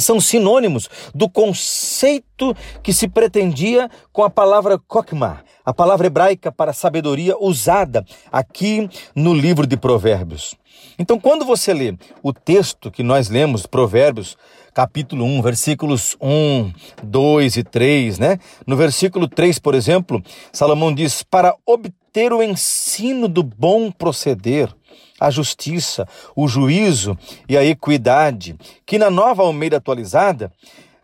são 0.00 0.20
sinônimos 0.20 0.88
do 1.14 1.28
conceito 1.28 2.54
que 2.82 2.92
se 2.92 3.08
pretendia 3.08 3.90
com 4.12 4.22
a 4.22 4.30
palavra 4.30 4.78
kokma, 4.78 5.44
a 5.64 5.72
palavra 5.72 6.06
hebraica 6.06 6.50
para 6.52 6.72
sabedoria 6.72 7.36
usada 7.38 8.04
aqui 8.30 8.88
no 9.14 9.34
livro 9.34 9.66
de 9.66 9.76
Provérbios. 9.76 10.54
Então, 10.98 11.18
quando 11.18 11.44
você 11.44 11.72
lê 11.72 11.96
o 12.22 12.32
texto 12.32 12.90
que 12.90 13.02
nós 13.02 13.28
lemos, 13.28 13.66
Provérbios, 13.66 14.36
capítulo 14.72 15.24
1, 15.24 15.42
versículos 15.42 16.16
1, 16.20 16.72
2 17.02 17.56
e 17.56 17.62
3, 17.62 18.18
né? 18.18 18.38
No 18.66 18.76
versículo 18.76 19.28
3, 19.28 19.58
por 19.58 19.74
exemplo, 19.74 20.22
Salomão 20.52 20.94
diz: 20.94 21.22
Para 21.22 21.54
obter 21.66 22.32
o 22.32 22.42
ensino 22.42 23.28
do 23.28 23.42
bom 23.42 23.90
proceder, 23.90 24.68
a 25.26 25.30
justiça, 25.30 26.06
o 26.34 26.46
juízo 26.46 27.16
e 27.48 27.56
a 27.56 27.64
equidade, 27.64 28.56
que 28.84 28.98
na 28.98 29.10
nova 29.10 29.42
Almeida 29.42 29.76
atualizada 29.76 30.52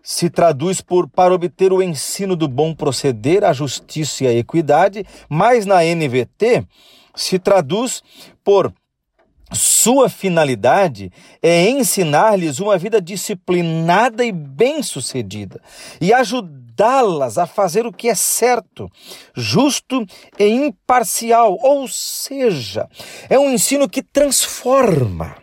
se 0.02 0.30
traduz 0.30 0.80
por 0.80 1.08
para 1.08 1.34
obter 1.34 1.72
o 1.72 1.82
ensino 1.82 2.34
do 2.34 2.48
bom 2.48 2.74
proceder, 2.74 3.44
a 3.44 3.52
justiça 3.52 4.24
e 4.24 4.26
a 4.26 4.32
equidade, 4.32 5.04
mas 5.28 5.66
na 5.66 5.82
NVT 5.82 6.64
se 7.14 7.38
traduz 7.38 8.02
por 8.42 8.72
sua 9.52 10.08
finalidade 10.08 11.10
é 11.42 11.68
ensinar-lhes 11.68 12.60
uma 12.60 12.78
vida 12.78 13.00
disciplinada 13.00 14.24
e 14.24 14.30
bem-sucedida 14.30 15.60
e 16.00 16.12
ajudá-las 16.80 17.36
a 17.36 17.46
fazer 17.46 17.86
o 17.86 17.92
que 17.92 18.08
é 18.08 18.14
certo, 18.14 18.90
justo 19.34 20.04
e 20.38 20.46
imparcial, 20.48 21.58
ou 21.60 21.86
seja, 21.86 22.88
é 23.28 23.38
um 23.38 23.50
ensino 23.50 23.88
que 23.88 24.02
transforma. 24.02 25.36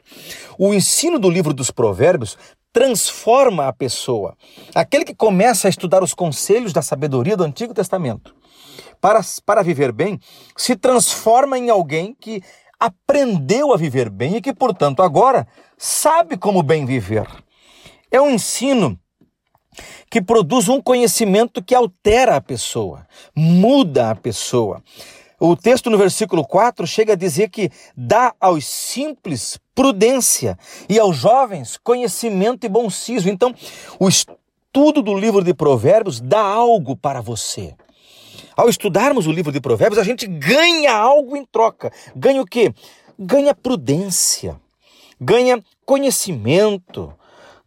O 0.57 0.73
ensino 0.73 1.19
do 1.19 1.29
livro 1.29 1.53
dos 1.53 1.69
Provérbios 1.69 2.37
transforma 2.73 3.67
a 3.67 3.73
pessoa. 3.73 4.35
Aquele 4.73 5.05
que 5.05 5.15
começa 5.15 5.67
a 5.67 5.69
estudar 5.69 6.03
os 6.03 6.13
conselhos 6.13 6.73
da 6.73 6.81
sabedoria 6.81 7.37
do 7.37 7.43
Antigo 7.43 7.73
Testamento 7.73 8.35
para, 8.99 9.21
para 9.45 9.63
viver 9.63 9.91
bem, 9.91 10.19
se 10.55 10.75
transforma 10.75 11.57
em 11.57 11.69
alguém 11.69 12.15
que 12.19 12.41
aprendeu 12.79 13.73
a 13.73 13.77
viver 13.77 14.09
bem 14.09 14.37
e 14.37 14.41
que, 14.41 14.53
portanto, 14.53 15.01
agora 15.01 15.47
sabe 15.77 16.37
como 16.37 16.63
bem 16.63 16.85
viver. 16.85 17.27
É 18.11 18.21
um 18.21 18.29
ensino 18.31 18.99
que 20.09 20.21
produz 20.21 20.69
um 20.69 20.81
conhecimento 20.81 21.63
que 21.63 21.75
altera 21.75 22.35
a 22.35 22.41
pessoa, 22.41 23.05
muda 23.35 24.11
a 24.11 24.15
pessoa. 24.15 24.81
O 25.39 25.55
texto 25.55 25.89
no 25.89 25.97
versículo 25.97 26.43
4 26.43 26.87
chega 26.87 27.13
a 27.13 27.15
dizer 27.15 27.49
que 27.49 27.69
dá 27.95 28.33
aos 28.39 28.65
simples 28.65 29.59
prudência 29.75 30.57
e 30.89 30.97
aos 30.97 31.15
jovens 31.15 31.77
conhecimento 31.77 32.65
e 32.65 32.69
bom 32.69 32.89
siso. 32.89 33.29
Então, 33.29 33.53
o 33.99 34.09
estudo 34.09 35.03
do 35.03 35.13
livro 35.15 35.43
de 35.43 35.53
Provérbios 35.53 36.19
dá 36.19 36.41
algo 36.41 36.95
para 36.95 37.21
você. 37.21 37.75
Ao 38.55 38.67
estudarmos 38.67 39.27
o 39.27 39.31
livro 39.31 39.51
de 39.51 39.61
Provérbios, 39.61 39.99
a 39.99 40.03
gente 40.03 40.25
ganha 40.25 40.91
algo 40.95 41.37
em 41.37 41.45
troca. 41.45 41.91
Ganha 42.15 42.41
o 42.41 42.45
quê? 42.45 42.73
Ganha 43.19 43.53
prudência, 43.53 44.59
ganha 45.21 45.63
conhecimento, 45.85 47.13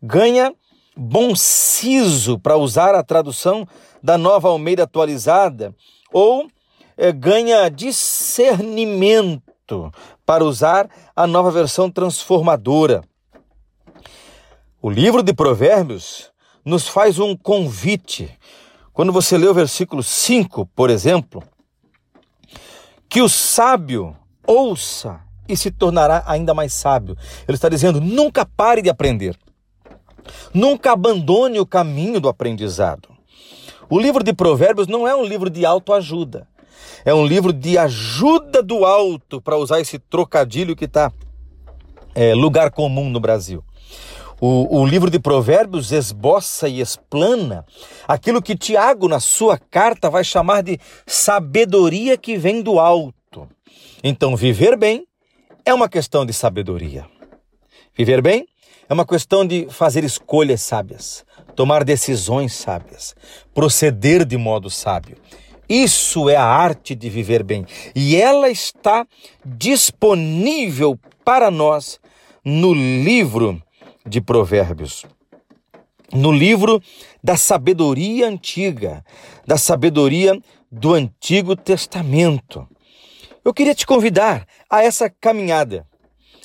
ganha 0.02 0.52
bom 1.00 1.35
siso, 1.35 2.38
para 2.38 2.59
usar 2.59 2.95
a 2.95 3.02
tradução 3.02 3.66
da 4.02 4.19
nova 4.19 4.49
Almeida 4.49 4.83
atualizada, 4.83 5.75
ou 6.12 6.47
é, 6.95 7.11
ganha 7.11 7.71
discernimento, 7.71 9.42
para 10.26 10.45
usar 10.45 10.90
a 11.16 11.26
nova 11.26 11.50
versão 11.50 11.90
transformadora. 11.90 13.02
O 14.83 14.90
livro 14.90 15.23
de 15.23 15.33
Provérbios 15.33 16.30
nos 16.62 16.87
faz 16.87 17.19
um 17.19 17.35
convite. 17.35 18.38
Quando 18.92 19.11
você 19.11 19.38
lê 19.38 19.47
o 19.47 19.54
versículo 19.54 20.02
5, 20.02 20.66
por 20.66 20.90
exemplo, 20.90 21.42
que 23.09 23.23
o 23.23 23.28
sábio 23.28 24.14
ouça 24.47 25.21
e 25.49 25.57
se 25.57 25.71
tornará 25.71 26.23
ainda 26.26 26.52
mais 26.52 26.75
sábio. 26.75 27.16
Ele 27.49 27.57
está 27.57 27.71
dizendo: 27.71 28.00
nunca 28.00 28.45
pare 28.45 28.83
de 28.83 28.90
aprender. 28.90 29.35
Nunca 30.53 30.93
abandone 30.93 31.59
o 31.61 31.67
caminho 31.67 32.21
do 32.21 32.29
aprendizado. 32.29 33.09
O 33.89 33.99
livro 33.99 34.23
de 34.23 34.33
Provérbios 34.33 34.87
não 34.87 35.07
é 35.07 35.15
um 35.15 35.25
livro 35.25 35.51
de 35.51 35.67
autoajuda. 35.67 36.47
É 37.05 37.15
um 37.15 37.27
livro 37.27 37.53
de 37.53 37.79
ajuda 37.79 38.63
do 38.63 38.85
alto, 38.85 39.41
para 39.41 39.57
usar 39.57 39.81
esse 39.81 39.99
trocadilho 39.99 40.77
que 40.77 40.85
está 40.85 41.11
é, 42.15 42.35
lugar 42.35 42.71
comum 42.71 43.09
no 43.09 43.19
Brasil. 43.19 43.65
O, 44.41 44.81
o, 44.81 44.87
livro 44.87 45.11
de 45.11 45.19
Provérbios 45.19 45.93
esboça 45.93 46.67
e 46.69 46.81
explana 46.81 47.65
aquilo 48.09 48.41
que 48.41 48.57
Tiago, 48.57 49.07
na 49.07 49.21
sua 49.21 49.59
carta, 49.59 50.09
vai 50.09 50.25
chamar 50.25 50.63
de 50.63 50.79
sabedoria 51.07 52.17
que 52.17 52.39
vem 52.39 52.63
do 52.63 52.79
alto. 52.79 53.47
Então, 54.03 54.35
viver 54.35 54.79
bem 54.79 55.07
é 55.65 55.75
uma 55.75 55.91
questão 55.91 56.25
de 56.25 56.33
sabedoria. 56.33 57.07
Viver 57.95 58.23
bem 58.23 58.47
é 58.90 58.92
uma 58.92 59.06
questão 59.06 59.47
de 59.47 59.68
fazer 59.70 60.02
escolhas 60.02 60.62
sábias, 60.62 61.25
tomar 61.54 61.85
decisões 61.85 62.54
sábias, 62.54 63.14
proceder 63.54 64.25
de 64.25 64.37
modo 64.37 64.68
sábio. 64.68 65.16
Isso 65.68 66.28
é 66.28 66.35
a 66.35 66.44
arte 66.44 66.97
de 66.97 67.09
viver 67.09 67.44
bem 67.44 67.64
e 67.94 68.16
ela 68.16 68.50
está 68.50 69.06
disponível 69.47 70.99
para 71.25 71.52
nós 71.52 72.00
no 72.44 72.75
livro 72.75 73.62
de 74.04 74.20
Provérbios. 74.20 75.06
No 76.12 76.32
livro 76.32 76.82
da 77.23 77.37
sabedoria 77.37 78.26
antiga, 78.26 79.04
da 79.47 79.56
sabedoria 79.56 80.37
do 80.68 80.94
Antigo 80.94 81.54
Testamento. 81.54 82.66
Eu 83.44 83.54
queria 83.54 83.75
te 83.75 83.87
convidar 83.87 84.44
a 84.68 84.82
essa 84.82 85.09
caminhada, 85.09 85.87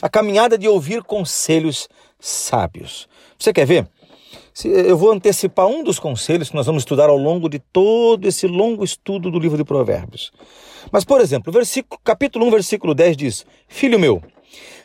a 0.06 0.10
caminhada 0.10 0.56
de 0.56 0.68
ouvir 0.68 1.02
conselhos 1.02 1.90
sábios. 2.20 3.10
Você 3.40 3.52
quer 3.52 3.66
ver? 3.66 3.88
Eu 4.64 4.96
vou 4.96 5.12
antecipar 5.12 5.66
um 5.66 5.84
dos 5.84 5.98
conselhos 5.98 6.50
que 6.50 6.56
nós 6.56 6.68
vamos 6.68 6.84
estudar 6.84 7.10
ao 7.10 7.18
longo 7.18 7.50
de 7.50 7.58
todo 7.58 8.28
esse 8.28 8.46
longo 8.46 8.84
estudo 8.84 9.32
do 9.32 9.40
livro 9.40 9.58
de 9.58 9.64
Provérbios. 9.64 10.32
Mas, 10.92 11.04
por 11.04 11.20
exemplo, 11.22 11.52
versículo, 11.52 12.00
capítulo 12.04 12.46
1, 12.46 12.52
versículo 12.52 12.94
10 12.94 13.18
diz: 13.18 13.46
Filho 13.68 14.00
meu, 14.00 14.22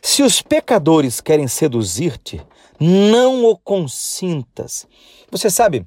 se 0.00 0.22
os 0.22 0.40
pecadores 0.40 1.20
querem 1.20 1.46
seduzir-te, 1.46 2.40
não 2.80 3.44
o 3.44 3.58
consintas. 3.58 4.88
Você 5.30 5.50
sabe, 5.50 5.84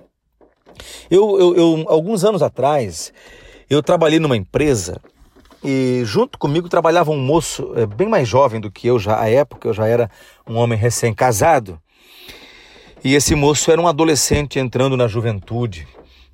eu, 1.10 1.40
eu, 1.40 1.56
eu, 1.56 1.86
alguns 1.88 2.24
anos 2.24 2.44
atrás, 2.44 3.12
eu 3.68 3.82
trabalhei 3.82 4.20
numa 4.20 4.38
empresa 4.38 5.02
e 5.64 6.02
junto 6.04 6.38
comigo 6.38 6.68
trabalhava 6.68 7.12
um 7.12 7.18
moço 7.18 7.72
é, 7.76 7.86
bem 7.86 8.08
mais 8.08 8.28
jovem 8.28 8.60
do 8.60 8.72
que 8.72 8.88
eu 8.88 9.00
já 9.00 9.20
à 9.20 9.30
época, 9.30 9.70
eu 9.70 9.74
já 9.74 9.88
era 9.88 10.10
um 10.48 10.58
homem 10.58 10.78
recém-casado. 10.78 11.80
E 13.04 13.16
esse 13.16 13.36
moço 13.36 13.72
era 13.72 13.82
um 13.82 13.88
adolescente 13.88 14.60
entrando 14.60 14.98
na 14.98 15.08
juventude. 15.08 15.88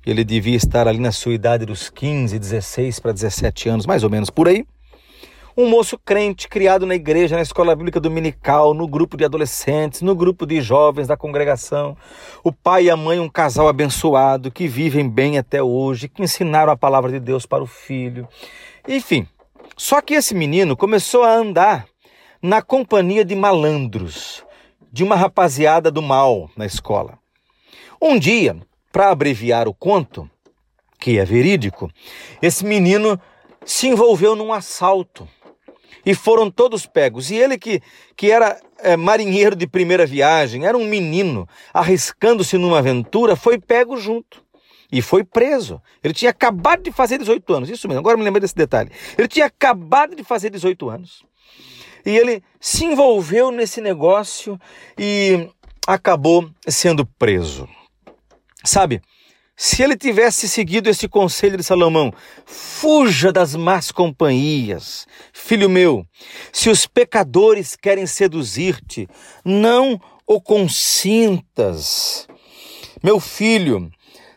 Ele 0.04 0.24
devia 0.24 0.56
estar 0.56 0.88
ali 0.88 0.98
na 0.98 1.12
sua 1.12 1.34
idade 1.34 1.66
dos 1.66 1.90
15, 1.90 2.38
16 2.38 3.00
para 3.00 3.12
17 3.12 3.68
anos, 3.68 3.86
mais 3.86 4.02
ou 4.02 4.10
menos 4.10 4.30
por 4.30 4.48
aí. 4.48 4.64
Um 5.56 5.68
moço 5.68 5.98
crente, 5.98 6.48
criado 6.48 6.86
na 6.86 6.94
igreja, 6.94 7.36
na 7.36 7.42
escola 7.42 7.74
bíblica 7.74 8.00
dominical, 8.00 8.72
no 8.72 8.86
grupo 8.86 9.16
de 9.16 9.24
adolescentes, 9.24 10.00
no 10.00 10.14
grupo 10.14 10.46
de 10.46 10.60
jovens 10.60 11.08
da 11.08 11.16
congregação. 11.16 11.96
O 12.42 12.52
pai 12.52 12.84
e 12.84 12.90
a 12.90 12.96
mãe, 12.96 13.20
um 13.20 13.28
casal 13.28 13.68
abençoado, 13.68 14.50
que 14.50 14.66
vivem 14.68 15.08
bem 15.08 15.38
até 15.38 15.62
hoje, 15.62 16.08
que 16.08 16.22
ensinaram 16.22 16.72
a 16.72 16.76
palavra 16.76 17.10
de 17.10 17.20
Deus 17.20 17.46
para 17.46 17.62
o 17.62 17.66
filho. 17.66 18.28
Enfim, 18.88 19.26
só 19.76 20.00
que 20.00 20.14
esse 20.14 20.34
menino 20.34 20.76
começou 20.76 21.22
a 21.22 21.32
andar 21.32 21.86
na 22.42 22.62
companhia 22.62 23.24
de 23.24 23.34
malandros, 23.34 24.44
de 24.92 25.04
uma 25.04 25.16
rapaziada 25.16 25.90
do 25.90 26.02
mal 26.02 26.50
na 26.56 26.66
escola. 26.66 27.18
Um 28.00 28.18
dia, 28.18 28.56
para 28.90 29.10
abreviar 29.10 29.68
o 29.68 29.74
conto, 29.74 30.28
que 30.98 31.18
é 31.18 31.24
verídico, 31.24 31.90
esse 32.40 32.64
menino 32.64 33.20
se 33.64 33.88
envolveu 33.88 34.34
num 34.34 34.52
assalto 34.52 35.28
e 36.04 36.14
foram 36.14 36.50
todos 36.50 36.86
pegos. 36.86 37.30
E 37.30 37.36
ele, 37.36 37.58
que, 37.58 37.80
que 38.16 38.30
era 38.30 38.58
é, 38.78 38.96
marinheiro 38.96 39.54
de 39.54 39.66
primeira 39.66 40.06
viagem, 40.06 40.66
era 40.66 40.76
um 40.76 40.84
menino, 40.84 41.48
arriscando-se 41.72 42.56
numa 42.56 42.78
aventura, 42.78 43.36
foi 43.36 43.58
pego 43.58 43.96
junto. 43.96 44.42
E 44.92 45.00
foi 45.00 45.24
preso. 45.24 45.80
Ele 46.02 46.14
tinha 46.14 46.30
acabado 46.30 46.82
de 46.82 46.90
fazer 46.92 47.18
18 47.18 47.54
anos. 47.54 47.70
Isso 47.70 47.86
mesmo, 47.86 48.00
agora 48.00 48.16
me 48.16 48.24
lembrei 48.24 48.40
desse 48.40 48.56
detalhe. 48.56 48.90
Ele 49.16 49.28
tinha 49.28 49.46
acabado 49.46 50.16
de 50.16 50.24
fazer 50.24 50.50
18 50.50 50.90
anos. 50.90 51.22
E 52.04 52.16
ele 52.16 52.42
se 52.58 52.84
envolveu 52.84 53.50
nesse 53.50 53.80
negócio 53.80 54.58
e 54.98 55.48
acabou 55.86 56.50
sendo 56.66 57.04
preso. 57.04 57.68
Sabe, 58.64 59.00
se 59.56 59.82
ele 59.82 59.96
tivesse 59.96 60.48
seguido 60.48 60.88
esse 60.88 61.06
conselho 61.06 61.58
de 61.58 61.62
Salomão, 61.62 62.12
fuja 62.46 63.30
das 63.30 63.54
más 63.54 63.92
companhias. 63.92 65.06
Filho 65.32 65.68
meu, 65.68 66.06
se 66.50 66.70
os 66.70 66.86
pecadores 66.86 67.76
querem 67.76 68.06
seduzir-te, 68.06 69.06
não 69.44 70.00
o 70.26 70.40
consintas. 70.40 72.26
Meu 73.02 73.20
filho, 73.20 73.90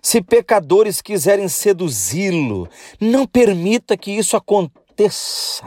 se 0.03 0.21
pecadores 0.21 1.01
quiserem 1.01 1.47
seduzi-lo, 1.47 2.67
não 2.99 3.25
permita 3.25 3.95
que 3.95 4.11
isso 4.11 4.35
aconteça. 4.35 5.63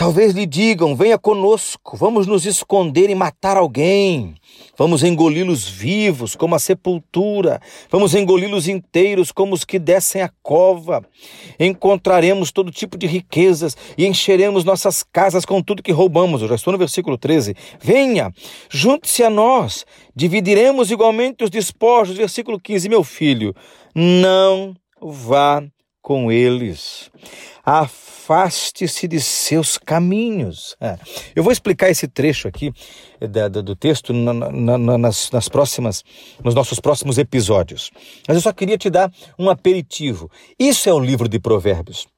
Talvez 0.00 0.32
lhe 0.32 0.46
digam: 0.46 0.96
venha 0.96 1.18
conosco, 1.18 1.94
vamos 1.94 2.26
nos 2.26 2.46
esconder 2.46 3.10
e 3.10 3.14
matar 3.14 3.58
alguém. 3.58 4.34
Vamos 4.74 5.02
engoli-los 5.02 5.68
vivos, 5.68 6.34
como 6.34 6.54
a 6.54 6.58
sepultura. 6.58 7.60
Vamos 7.90 8.14
engoli-los 8.14 8.66
inteiros, 8.66 9.30
como 9.30 9.52
os 9.52 9.62
que 9.62 9.78
descem 9.78 10.22
a 10.22 10.30
cova. 10.42 11.04
Encontraremos 11.58 12.50
todo 12.50 12.72
tipo 12.72 12.96
de 12.96 13.06
riquezas 13.06 13.76
e 13.98 14.06
encheremos 14.06 14.64
nossas 14.64 15.02
casas 15.02 15.44
com 15.44 15.60
tudo 15.60 15.82
que 15.82 15.92
roubamos. 15.92 16.40
Eu 16.40 16.48
já 16.48 16.54
estou 16.54 16.72
no 16.72 16.78
versículo 16.78 17.18
13. 17.18 17.54
Venha, 17.78 18.32
junte-se 18.70 19.22
a 19.22 19.28
nós, 19.28 19.84
dividiremos 20.16 20.90
igualmente 20.90 21.44
os 21.44 21.50
despojos. 21.50 22.16
Versículo 22.16 22.58
15. 22.58 22.88
Meu 22.88 23.04
filho, 23.04 23.54
não 23.94 24.74
vá 24.98 25.62
com 26.02 26.30
eles 26.32 27.10
afaste-se 27.64 29.06
de 29.06 29.20
seus 29.20 29.78
caminhos. 29.78 30.76
É. 30.80 30.98
Eu 31.34 31.42
vou 31.42 31.52
explicar 31.52 31.90
esse 31.90 32.08
trecho 32.08 32.48
aqui 32.48 32.72
eh, 33.20 33.48
do 33.48 33.76
texto 33.76 34.12
na, 34.12 34.32
na, 34.32 34.98
nas, 34.98 35.30
nas 35.30 35.48
próximas, 35.48 36.02
nos 36.42 36.54
nossos 36.54 36.80
próximos 36.80 37.18
episódios. 37.18 37.90
Mas 38.26 38.36
eu 38.36 38.40
só 38.40 38.52
queria 38.52 38.78
te 38.78 38.90
dar 38.90 39.12
um 39.38 39.48
aperitivo. 39.48 40.30
Isso 40.58 40.88
é 40.88 40.92
o 40.92 40.98
livro 40.98 41.28
de 41.28 41.38
Provérbios. 41.38 42.08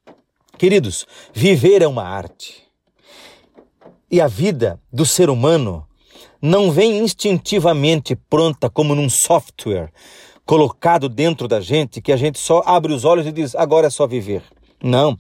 Queridos, 0.57 1.07
viver 1.35 1.83
é 1.83 1.87
uma 1.87 2.05
arte. 2.05 2.62
E 4.11 4.21
a 4.21 4.27
vida 4.27 4.79
do 4.92 5.05
ser 5.05 5.29
humano 5.29 5.87
não 6.40 6.71
vem 6.71 6.99
instintivamente 6.99 8.16
pronta 8.16 8.68
como 8.68 8.95
num 8.95 9.09
software 9.09 9.90
colocado 10.52 11.08
dentro 11.08 11.48
da 11.48 11.62
gente 11.62 12.02
que 12.02 12.12
a 12.12 12.16
gente 12.18 12.38
só 12.38 12.62
abre 12.66 12.92
os 12.92 13.06
olhos 13.06 13.26
e 13.26 13.32
diz 13.32 13.54
agora 13.54 13.86
é 13.86 13.90
só 13.90 14.06
viver. 14.06 14.42
Não. 14.84 15.18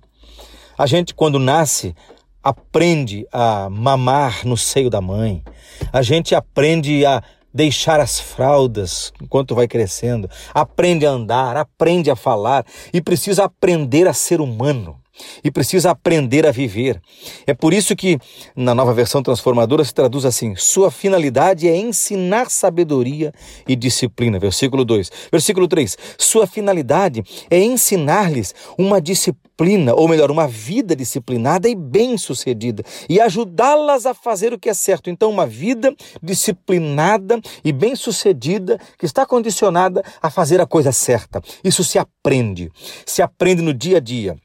A 0.76 0.86
gente, 0.86 1.14
quando 1.14 1.38
nasce, 1.38 1.96
aprende 2.42 3.26
a 3.32 3.70
mamar 3.70 4.46
no 4.46 4.58
seio 4.58 4.90
da 4.90 5.00
mãe. 5.00 5.42
A 5.90 6.02
gente 6.02 6.34
aprende 6.34 7.06
a 7.06 7.22
deixar 7.50 7.98
as 7.98 8.20
fraldas 8.20 9.10
enquanto 9.22 9.54
vai 9.54 9.66
crescendo. 9.66 10.28
Aprende 10.52 11.06
a 11.06 11.10
andar, 11.10 11.56
aprende 11.56 12.10
a 12.10 12.16
falar 12.16 12.66
e 12.92 13.00
precisa 13.00 13.44
aprender 13.44 14.06
a 14.06 14.12
ser 14.12 14.38
humano. 14.38 15.01
E 15.44 15.50
precisa 15.50 15.90
aprender 15.90 16.46
a 16.46 16.50
viver. 16.50 17.00
É 17.46 17.54
por 17.54 17.72
isso 17.72 17.94
que, 17.94 18.18
na 18.56 18.74
nova 18.74 18.92
versão 18.92 19.22
transformadora, 19.22 19.84
se 19.84 19.94
traduz 19.94 20.24
assim: 20.24 20.54
sua 20.56 20.90
finalidade 20.90 21.68
é 21.68 21.76
ensinar 21.76 22.50
sabedoria 22.50 23.32
e 23.68 23.76
disciplina. 23.76 24.38
Versículo 24.38 24.84
2. 24.84 25.10
Versículo 25.30 25.68
3. 25.68 25.96
Sua 26.18 26.46
finalidade 26.46 27.22
é 27.50 27.58
ensinar-lhes 27.58 28.54
uma 28.78 29.00
disciplina, 29.00 29.94
ou 29.94 30.08
melhor, 30.08 30.30
uma 30.30 30.48
vida 30.48 30.96
disciplinada 30.96 31.68
e 31.68 31.74
bem-sucedida, 31.74 32.82
e 33.08 33.20
ajudá-las 33.20 34.06
a 34.06 34.14
fazer 34.14 34.52
o 34.52 34.58
que 34.58 34.68
é 34.68 34.74
certo. 34.74 35.10
Então, 35.10 35.30
uma 35.30 35.46
vida 35.46 35.94
disciplinada 36.22 37.40
e 37.64 37.72
bem-sucedida 37.72 38.78
que 38.98 39.06
está 39.06 39.26
condicionada 39.26 40.02
a 40.20 40.30
fazer 40.30 40.60
a 40.60 40.66
coisa 40.66 40.92
certa. 40.92 41.40
Isso 41.62 41.84
se 41.84 41.98
aprende. 41.98 42.70
Se 43.06 43.22
aprende 43.22 43.62
no 43.62 43.74
dia 43.74 43.98
a 43.98 44.00
dia. 44.00 44.36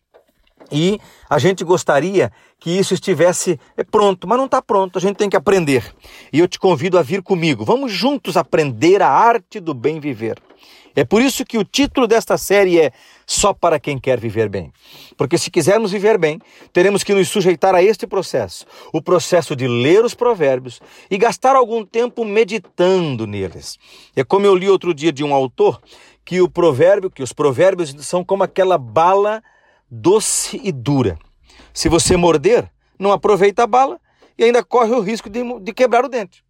E 0.71 0.99
a 1.29 1.39
gente 1.39 1.63
gostaria 1.63 2.31
que 2.59 2.71
isso 2.71 2.93
estivesse 2.93 3.59
é, 3.75 3.83
pronto, 3.83 4.27
mas 4.27 4.37
não 4.37 4.45
está 4.45 4.61
pronto, 4.61 4.97
a 4.97 5.01
gente 5.01 5.17
tem 5.17 5.29
que 5.29 5.35
aprender. 5.35 5.93
E 6.31 6.39
eu 6.39 6.47
te 6.47 6.59
convido 6.59 6.97
a 6.97 7.01
vir 7.01 7.21
comigo. 7.21 7.63
Vamos 7.63 7.91
juntos 7.91 8.35
aprender 8.35 9.01
a 9.01 9.09
arte 9.09 9.59
do 9.59 9.73
bem 9.73 9.99
viver. 9.99 10.41
É 10.95 11.05
por 11.05 11.21
isso 11.21 11.45
que 11.45 11.59
o 11.59 11.63
título 11.63 12.07
desta 12.07 12.39
série 12.39 12.79
é 12.79 12.91
Só 13.23 13.53
para 13.53 13.79
quem 13.79 13.99
quer 13.99 14.19
viver 14.19 14.49
bem. 14.49 14.73
Porque 15.15 15.37
se 15.37 15.51
quisermos 15.51 15.91
viver 15.91 16.17
bem, 16.17 16.41
teremos 16.73 17.03
que 17.03 17.13
nos 17.13 17.29
sujeitar 17.29 17.75
a 17.75 17.83
este 17.83 18.07
processo, 18.07 18.65
o 18.91 18.99
processo 18.99 19.55
de 19.55 19.67
ler 19.67 20.03
os 20.03 20.15
provérbios 20.15 20.81
e 21.11 21.15
gastar 21.15 21.55
algum 21.55 21.85
tempo 21.85 22.25
meditando 22.25 23.27
neles. 23.27 23.77
É 24.15 24.23
como 24.23 24.47
eu 24.47 24.55
li 24.55 24.67
outro 24.67 24.91
dia 24.91 25.11
de 25.11 25.23
um 25.23 25.35
autor 25.35 25.79
que 26.25 26.41
o 26.41 26.49
provérbio, 26.49 27.11
que 27.11 27.21
os 27.21 27.31
provérbios 27.31 27.93
são 27.99 28.23
como 28.23 28.43
aquela 28.43 28.77
bala 28.79 29.43
doce 29.89 30.59
e 30.63 30.71
dura. 30.71 31.17
Se 31.73 31.89
você 31.89 32.17
morder, 32.17 32.71
não 32.99 33.11
aproveita 33.11 33.63
a 33.63 33.67
bala 33.67 33.99
e 34.37 34.43
ainda 34.43 34.63
corre 34.63 34.91
o 34.91 35.01
risco 35.01 35.29
de, 35.29 35.41
de 35.61 35.73
quebrar 35.73 36.05
o 36.05 36.09
dente. 36.09 36.43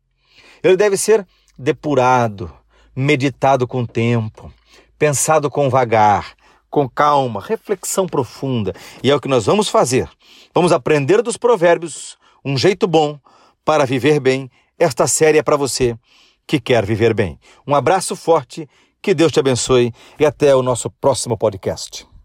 Ele 0.63 0.75
deve 0.75 0.97
ser 0.97 1.25
depurado, 1.57 2.51
meditado 2.95 3.67
com 3.67 3.85
tempo, 3.85 4.51
pensado 4.97 5.49
com 5.49 5.69
vagar, 5.69 6.35
com 6.69 6.89
calma, 6.89 7.41
reflexão 7.41 8.07
profunda. 8.07 8.73
E 9.03 9.09
é 9.09 9.15
o 9.15 9.19
que 9.19 9.27
nós 9.27 9.45
vamos 9.45 9.69
fazer. 9.69 10.09
Vamos 10.53 10.71
aprender 10.71 11.21
dos 11.21 11.37
provérbios 11.37 12.17
um 12.43 12.57
jeito 12.57 12.87
bom 12.87 13.19
para 13.63 13.85
viver 13.85 14.19
bem. 14.19 14.49
Esta 14.79 15.07
série 15.07 15.37
é 15.37 15.43
para 15.43 15.57
você 15.57 15.97
que 16.45 16.59
quer 16.59 16.85
viver 16.85 17.13
bem. 17.13 17.39
Um 17.65 17.75
abraço 17.75 18.15
forte, 18.15 18.67
que 19.01 19.13
Deus 19.13 19.31
te 19.31 19.39
abençoe 19.39 19.93
e 20.19 20.25
até 20.25 20.55
o 20.55 20.63
nosso 20.63 20.89
próximo 20.89 21.37
podcast. 21.37 22.16